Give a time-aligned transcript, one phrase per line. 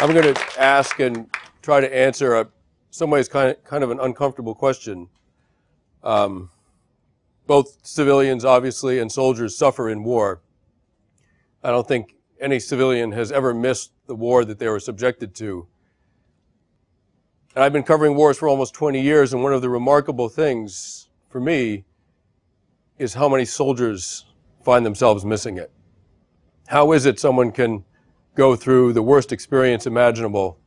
[0.00, 1.28] I'm going to ask and
[1.60, 2.48] try to answer a,
[2.90, 5.10] some ways kind of, kind of an uncomfortable question.
[6.02, 6.48] Um,
[7.46, 10.40] both civilians, obviously, and soldiers suffer in war.
[11.62, 15.68] I don't think any civilian has ever missed the war that they were subjected to.
[17.54, 21.10] And I've been covering wars for almost 20 years, and one of the remarkable things
[21.28, 21.84] for me
[22.98, 24.24] is how many soldiers
[24.64, 25.70] find themselves missing it.
[26.68, 27.84] How is it someone can
[28.40, 30.58] go through the worst experience imaginable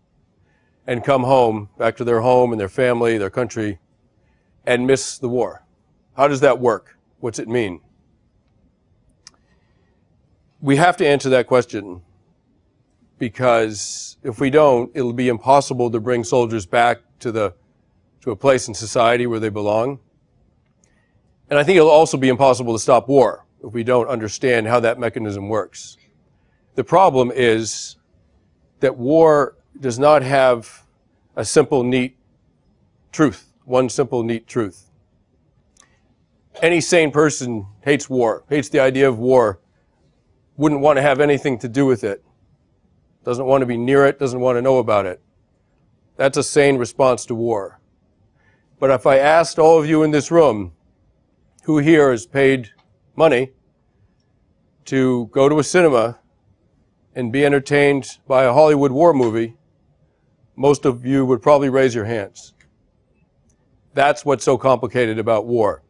[0.86, 3.80] and come home, back to their home and their family, their country,
[4.64, 5.66] and miss the war?
[6.16, 7.00] How does that work?
[7.20, 7.82] What's it mean?
[10.62, 12.04] We have to answer that question
[13.18, 17.56] because if we don't, it'll be impossible to bring soldiers back to the
[18.22, 19.98] to a place in society where they belong.
[21.50, 24.80] And I think it'll also be impossible to stop war if we don't understand how
[24.80, 25.98] that mechanism works.
[26.76, 27.98] The problem is
[28.80, 30.86] that war does not have
[31.36, 32.18] a simple, neat
[33.12, 34.90] truth, one simple, neat truth.
[36.62, 39.60] Any sane person hates war, hates the idea of war,
[40.58, 42.24] wouldn't want to have anything to do with it,
[43.24, 45.22] doesn't want to be near it, doesn't want to know about it.
[46.16, 47.80] That's a sane response to war.
[48.80, 50.74] But if I asked all of you in this room,
[51.64, 52.72] who here has paid
[53.16, 53.52] money
[54.86, 56.20] to go to a cinema
[57.16, 59.56] and be entertained by a Hollywood war movie,
[60.56, 62.54] most of you would probably raise your hands.
[63.94, 65.84] That's what's so complicated about war.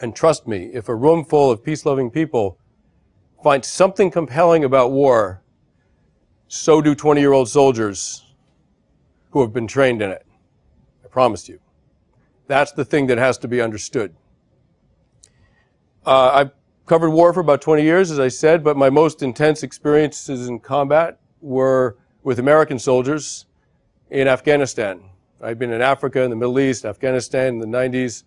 [0.00, 2.58] And trust me, if a room full of peace loving people
[3.42, 5.42] find something compelling about war,
[6.48, 8.24] so do 20 year old soldiers
[9.30, 10.26] who have been trained in it.
[11.04, 11.58] I promise you.
[12.46, 14.14] That's the thing that has to be understood.
[16.04, 16.50] Uh, I've
[16.86, 20.60] covered war for about 20 years, as I said, but my most intense experiences in
[20.60, 23.46] combat were with American soldiers
[24.10, 25.02] in Afghanistan.
[25.40, 28.24] I've been in Africa, in the Middle East, Afghanistan in the 90s,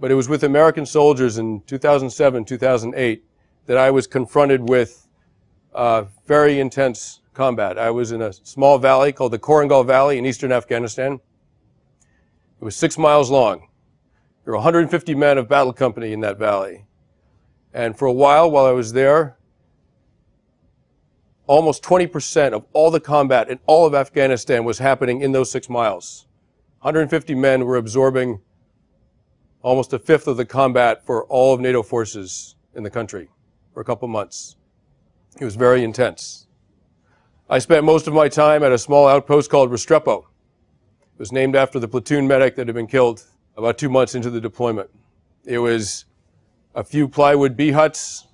[0.00, 3.24] but it was with American soldiers in 2007, 2008
[3.66, 5.06] that I was confronted with
[5.74, 7.78] uh, very intense combat.
[7.78, 11.20] I was in a small valley called the Korengal Valley in eastern Afghanistan.
[12.60, 13.68] It was six miles long.
[14.44, 16.87] There were 150 men of battle company in that valley.
[17.72, 19.36] And for a while, while I was there,
[21.46, 25.68] almost 20% of all the combat in all of Afghanistan was happening in those six
[25.68, 26.26] miles.
[26.80, 28.40] 150 men were absorbing
[29.62, 33.28] almost a fifth of the combat for all of NATO forces in the country
[33.74, 34.56] for a couple months.
[35.40, 36.46] It was very intense.
[37.50, 40.18] I spent most of my time at a small outpost called Restrepo.
[40.18, 43.24] It was named after the platoon medic that had been killed
[43.56, 44.90] about two months into the deployment.
[45.44, 46.04] It was
[46.78, 48.28] a few plywood B-huts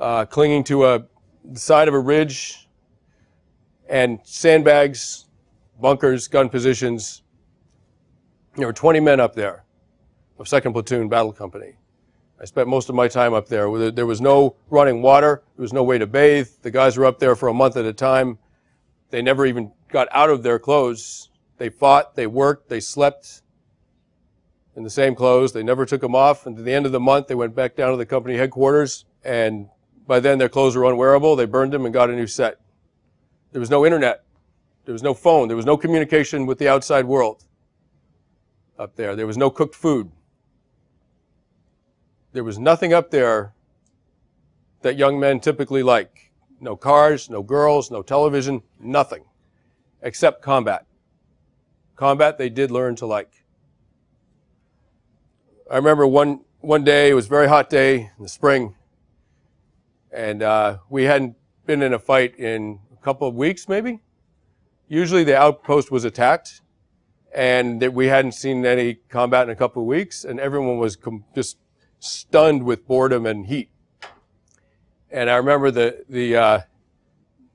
[0.00, 1.04] uh, clinging to a
[1.44, 2.68] the side of a ridge,
[3.88, 5.26] and sandbags,
[5.80, 7.22] bunkers, gun positions.
[8.56, 9.64] There were 20 men up there
[10.38, 11.76] of 2nd Platoon Battle Company.
[12.40, 13.92] I spent most of my time up there.
[13.92, 15.44] There was no running water.
[15.56, 16.48] There was no way to bathe.
[16.62, 18.38] The guys were up there for a month at a time.
[19.10, 21.30] They never even got out of their clothes.
[21.56, 23.42] They fought, they worked, they slept,
[24.78, 25.52] in the same clothes.
[25.52, 26.46] They never took them off.
[26.46, 29.04] And at the end of the month, they went back down to the company headquarters.
[29.24, 29.68] And
[30.06, 31.34] by then, their clothes were unwearable.
[31.34, 32.60] They burned them and got a new set.
[33.50, 34.24] There was no internet.
[34.84, 35.48] There was no phone.
[35.48, 37.44] There was no communication with the outside world
[38.78, 39.16] up there.
[39.16, 40.12] There was no cooked food.
[42.32, 43.54] There was nothing up there
[44.82, 46.30] that young men typically like.
[46.60, 49.24] No cars, no girls, no television, nothing.
[50.02, 50.86] Except combat.
[51.96, 53.44] Combat they did learn to like.
[55.70, 58.74] I remember one, one day, it was a very hot day in the spring,
[60.10, 61.36] and uh, we hadn't
[61.66, 64.00] been in a fight in a couple of weeks, maybe.
[64.88, 66.62] Usually the outpost was attacked,
[67.34, 70.96] and that we hadn't seen any combat in a couple of weeks, and everyone was
[70.96, 71.58] com- just
[71.98, 73.68] stunned with boredom and heat.
[75.10, 76.60] And I remember the, the, uh,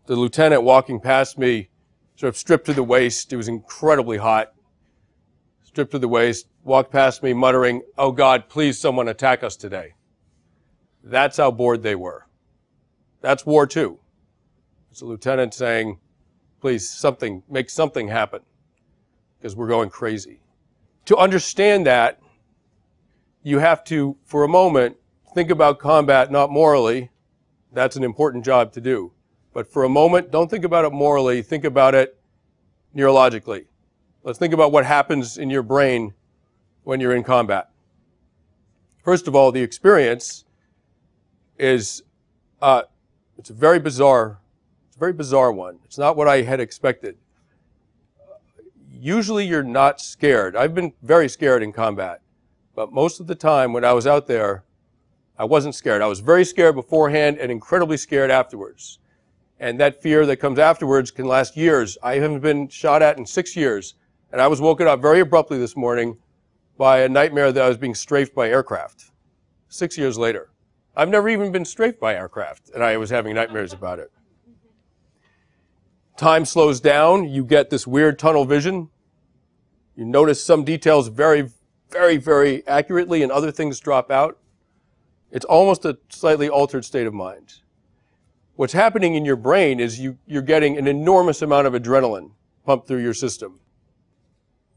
[0.06, 1.70] the lieutenant walking past me,
[2.16, 3.34] sort of stripped to the waist.
[3.34, 4.54] It was incredibly hot.
[5.74, 9.96] Stripped to the waist, walked past me muttering, Oh God, please someone attack us today.
[11.04, 12.28] That's how bored they were.
[13.22, 13.98] That's war too.
[14.92, 15.98] It's a lieutenant saying,
[16.62, 18.42] please something, make something happen
[19.40, 20.42] because we're going crazy.
[21.06, 22.20] To understand that,
[23.42, 24.98] you have to, for a moment,
[25.34, 27.10] think about combat not morally.
[27.72, 29.12] That's an important job to do.
[29.54, 31.42] But for a moment, don't think about it morally.
[31.42, 32.16] Think about it
[32.96, 33.66] neurologically.
[34.26, 36.14] Let's think about what happens in your brain
[36.84, 37.70] when you're in combat.
[39.04, 40.46] First of all, the experience
[41.60, 42.04] is
[42.62, 42.84] uh,
[43.38, 44.40] it's a very bizarre
[44.88, 45.80] It's a very bizarre one.
[45.84, 47.18] It's not what I had expected.
[48.90, 50.56] Usually you're not scared.
[50.56, 52.22] I've been very scared in combat,
[52.76, 54.64] but most of the time when I was out there,
[55.38, 56.02] I wasn't scared.
[56.02, 59.00] I was very scared beforehand and incredibly scared afterwards.
[59.60, 61.98] And that fear that comes afterwards can last years.
[62.02, 63.96] I haven't been shot at in six years,
[64.34, 66.18] and I was woken up very abruptly this morning
[66.76, 69.12] by a nightmare that I was being strafed by aircraft.
[69.70, 70.50] Six years later.
[70.96, 74.12] I've never even been strafed by aircraft, and I was having nightmares about it.
[76.18, 77.30] Time slows down.
[77.30, 78.90] You get this weird tunnel vision.
[79.96, 81.50] You notice some details very,
[81.92, 84.40] very, very accurately, and other things drop out.
[85.32, 87.62] It's almost a slightly altered state of mind.
[88.56, 92.32] What's happening in your brain is you, you're getting an enormous amount of adrenaline
[92.66, 93.60] pumped through your system.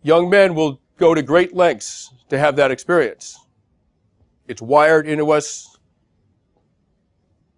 [0.06, 3.40] Young men will go to great lengths to have that experience.
[4.46, 5.80] It's wired into us.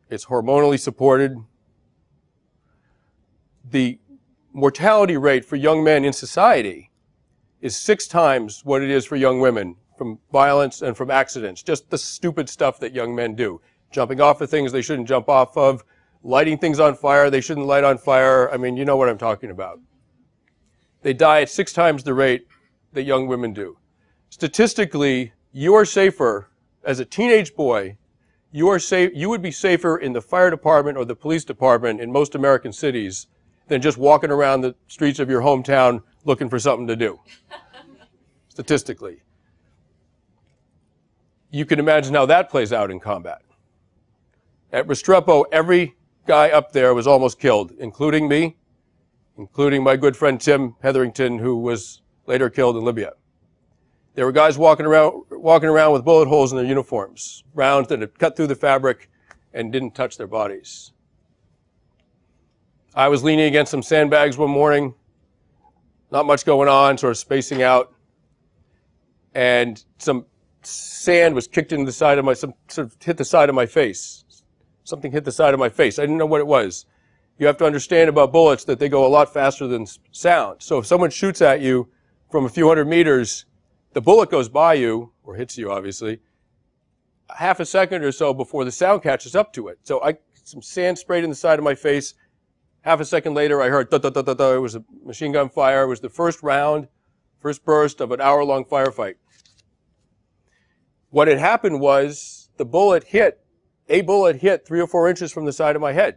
[0.08, 1.36] It's hormonally supported.
[3.70, 3.98] The
[4.54, 6.90] mortality rate for young men in society
[7.60, 11.62] is six times what it is for young women from violence and from accidents.
[11.62, 13.60] Just the stupid stuff that young men do.
[13.90, 15.84] Jumping off of things they shouldn't jump off of,
[16.22, 18.50] lighting things on fire they shouldn't light on fire.
[18.50, 19.80] I mean, you know what I'm talking about.
[21.02, 22.46] They die at six times the rate
[22.92, 23.78] that young women do.
[24.30, 26.50] Statistically, you are safer
[26.84, 27.96] as a teenage boy.
[28.50, 29.12] You are safe.
[29.14, 32.72] You would be safer in the fire department or the police department in most American
[32.72, 33.26] cities
[33.68, 37.20] than just walking around the streets of your hometown looking for something to do.
[38.48, 39.22] Statistically.
[41.50, 43.42] You can imagine how that plays out in combat.
[44.72, 45.94] At Restrepo, every
[46.26, 48.56] guy up there was almost killed, including me,
[49.38, 53.12] including my good friend Tim Hetherington, who was later killed in Libya.
[54.14, 58.00] There were guys walking around, walking around with bullet holes in their uniforms, rounds that
[58.00, 59.08] had cut through the fabric
[59.54, 60.92] and didn't touch their bodies.
[62.94, 64.94] I was leaning against some sandbags one morning,
[66.10, 67.94] not much going on, sort of spacing out,
[69.34, 70.26] and some
[70.62, 73.54] sand was kicked into the side of my, some sort of hit the side of
[73.54, 74.24] my face.
[74.82, 75.98] Something hit the side of my face.
[75.98, 76.86] I didn't know what it was.
[77.38, 80.60] You have to understand about bullets that they go a lot faster than sound.
[80.60, 81.88] So if someone shoots at you
[82.30, 83.44] from a few hundred meters,
[83.92, 86.20] the bullet goes by you, or hits you obviously,
[87.36, 89.78] half a second or so before the sound catches up to it.
[89.84, 92.14] So I, some sand sprayed in the side of my face.
[92.82, 94.54] Half a second later, I heard da da da da.
[94.54, 95.84] It was a machine gun fire.
[95.84, 96.88] It was the first round,
[97.38, 99.14] first burst of an hour long firefight.
[101.10, 103.40] What had happened was the bullet hit,
[103.88, 106.16] a bullet hit three or four inches from the side of my head.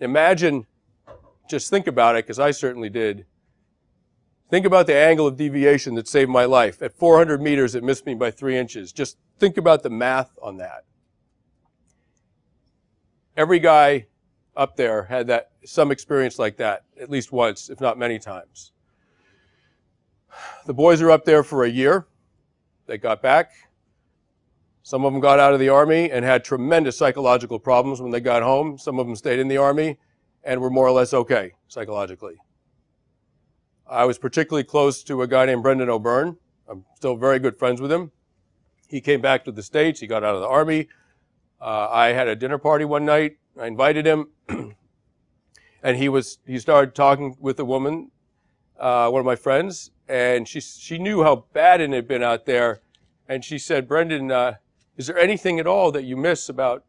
[0.00, 0.66] Imagine,
[1.48, 3.26] just think about it, because I certainly did.
[4.50, 6.80] Think about the angle of deviation that saved my life.
[6.80, 8.92] At 400 meters, it missed me by three inches.
[8.92, 10.84] Just think about the math on that.
[13.36, 14.06] Every guy
[14.56, 18.72] up there had that, some experience like that, at least once, if not many times.
[20.66, 22.06] The boys are up there for a year.
[22.86, 23.52] They got back.
[24.88, 28.20] Some of them got out of the army and had tremendous psychological problems when they
[28.20, 28.78] got home.
[28.78, 29.98] Some of them stayed in the army
[30.42, 32.36] and were more or less okay psychologically.
[33.86, 36.38] I was particularly close to a guy named Brendan O'Byrne.
[36.66, 38.12] I'm still very good friends with him.
[38.88, 40.00] He came back to the States.
[40.00, 40.88] He got out of the army.
[41.60, 43.36] Uh, I had a dinner party one night.
[43.60, 44.28] I invited him,
[45.82, 48.10] and he was he started talking with a woman,
[48.80, 52.46] uh, one of my friends, and she she knew how bad it had been out
[52.46, 52.80] there,
[53.28, 54.54] and she said, "Brendan, uh,
[54.98, 56.84] is there anything at all that you miss about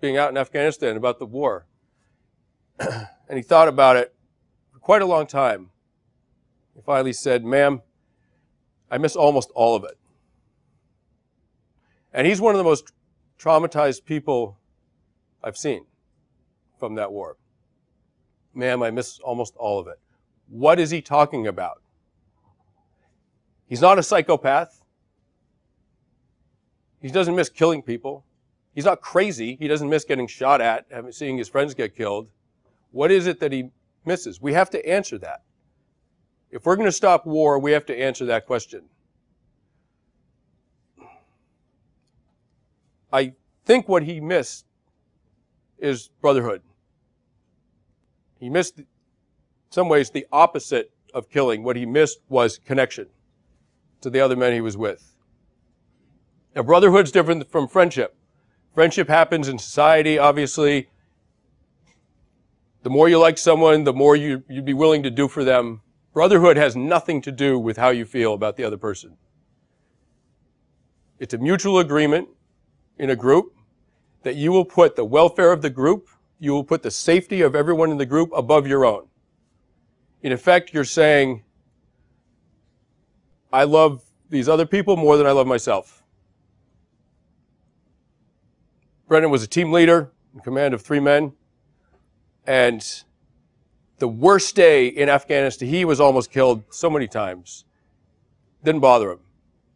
[0.00, 1.66] being out in Afghanistan, about the war?"
[2.78, 4.14] and he thought about it
[4.70, 5.70] for quite a long time.
[6.74, 7.80] He finally said, "Ma'am,
[8.90, 9.96] I miss almost all of it."
[12.12, 12.92] And he's one of the most
[13.38, 14.58] traumatized people
[15.42, 15.86] I've seen
[16.78, 17.36] from that war.
[18.54, 19.98] Ma'am, I miss almost all of it.
[20.48, 21.80] What is he talking about?
[23.66, 24.79] He's not a psychopath.
[27.00, 28.24] He doesn't miss killing people.
[28.74, 29.56] He's not crazy.
[29.58, 32.28] He doesn't miss getting shot at, seeing his friends get killed.
[32.92, 33.70] What is it that he
[34.04, 34.40] misses?
[34.40, 35.42] We have to answer that.
[36.50, 38.82] If we're going to stop war, we have to answer that question.
[43.12, 43.32] I
[43.64, 44.66] think what he missed
[45.78, 46.62] is brotherhood.
[48.38, 48.86] He missed in
[49.70, 51.62] some ways the opposite of killing.
[51.62, 53.06] What he missed was connection
[54.00, 55.09] to the other men he was with.
[56.54, 58.16] Now, brotherhood's different from friendship.
[58.74, 60.88] Friendship happens in society, obviously.
[62.82, 65.82] The more you like someone, the more you, you'd be willing to do for them.
[66.12, 69.16] Brotherhood has nothing to do with how you feel about the other person.
[71.18, 72.28] It's a mutual agreement
[72.98, 73.54] in a group,
[74.22, 77.54] that you will put the welfare of the group, you will put the safety of
[77.54, 79.06] everyone in the group above your own.
[80.22, 81.44] In effect, you're saying,
[83.52, 85.99] I love these other people more than I love myself.
[89.10, 91.32] Brendan was a team leader in command of three men.
[92.46, 93.02] And
[93.98, 97.64] the worst day in Afghanistan, he was almost killed so many times.
[98.62, 99.18] Didn't bother him.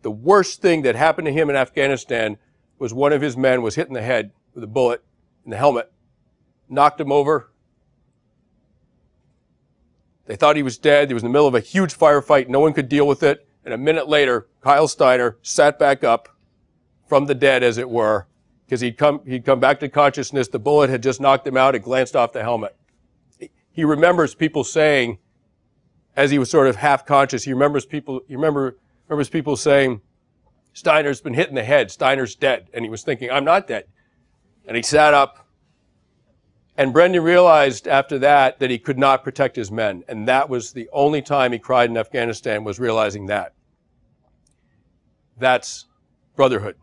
[0.02, 2.38] The worst thing that happened to him in Afghanistan
[2.78, 5.02] was one of his men was hit in the head with a bullet
[5.44, 5.90] in the helmet,
[6.68, 7.50] knocked him over.
[10.26, 11.08] They thought he was dead.
[11.08, 12.46] He was in the middle of a huge firefight.
[12.46, 13.48] No one could deal with it.
[13.64, 16.28] And a minute later, Kyle Steiner sat back up
[17.08, 18.28] from the dead, as it were,
[18.75, 20.49] because he'd come, he'd come back to consciousness.
[20.49, 21.76] The bullet had just knocked him out.
[21.76, 22.75] It glanced off the helmet.
[23.71, 25.19] He remembers people saying,
[26.16, 28.76] as he was sort of half conscious, he remembers people, he remember,
[29.07, 30.00] remembers people saying,
[30.73, 31.93] Steiner's been hit in the head.
[31.93, 32.66] Steiner's dead.
[32.75, 33.85] And he was thinking, I'm not dead.
[34.66, 35.47] And he sat up.
[36.76, 40.02] And Brendan realized after that that he could not protect his men.
[40.09, 43.52] And that was the only time he cried in Afghanistan was realizing that.
[45.38, 45.87] That's
[46.35, 46.75] brotherhood.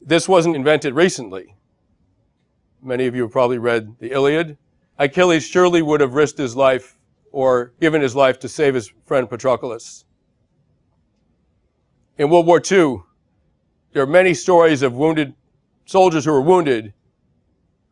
[0.00, 1.56] This wasn't invented recently.
[2.82, 4.58] Many of you have probably read the Iliad.
[4.98, 6.98] Achilles surely would have risked his life
[7.32, 10.04] or given his life to save his friend Patroclus.
[12.18, 13.02] In World War II,
[13.92, 15.34] there are many stories of wounded
[15.86, 16.92] soldiers who were wounded,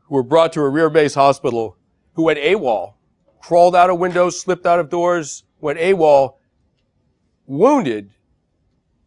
[0.01, 1.77] who were brought to a rear base hospital,
[2.15, 2.95] who went AWOL,
[3.41, 6.37] crawled out of windows, slipped out of doors, went AWOL,
[7.47, 8.11] wounded,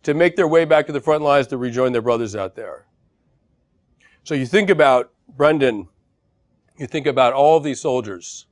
[0.04, 2.87] to make their way back to the front lines to rejoin their brothers out there.
[4.28, 5.88] So you think about Brendan,
[6.78, 8.46] you think about all these soldiers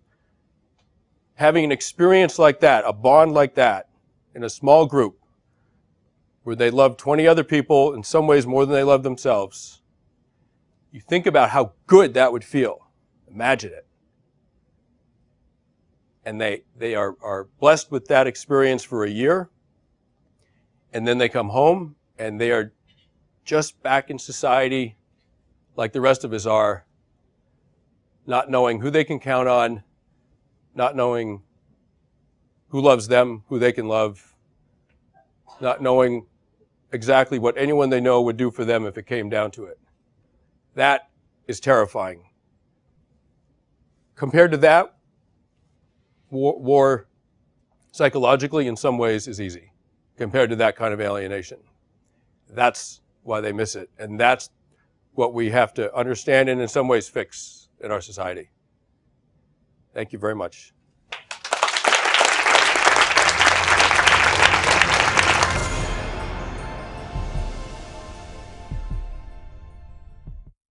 [1.34, 3.90] having an experience like that, a bond like that,
[4.34, 5.20] in a small group,
[6.44, 9.82] where they love 20 other people in some ways more than they love themselves.
[10.94, 12.88] You think about how good that would feel.
[13.30, 13.86] Imagine it.
[16.24, 19.50] And they, they are, are blessed with that experience for a year.
[20.94, 22.72] And then they come home and they are
[23.44, 24.96] just back in society
[25.76, 26.86] like the rest of us are,
[28.26, 29.84] not knowing who they can count on,
[30.74, 31.44] not knowing
[32.70, 34.36] who loves them, who they can love,
[35.62, 36.26] not knowing
[36.92, 39.80] exactly what anyone they know would do for them if it came down to it.
[40.76, 41.10] That
[41.48, 42.26] is terrifying.
[44.16, 44.96] Compared to that,
[46.30, 47.08] war, war,
[47.92, 49.72] psychologically in some ways is easy
[50.18, 51.60] compared to that kind of alienation.
[52.50, 53.90] That's why they miss it.
[53.98, 54.50] And that's
[55.16, 58.50] what we have to understand and in some ways fix in our society.
[59.94, 60.75] Thank you very much.